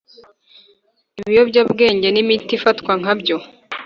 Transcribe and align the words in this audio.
ibiyobyabwenge 1.19 2.07
n 2.11 2.17
imiti 2.23 2.51
ifatwa 2.57 2.91
nkabyo 3.01 3.37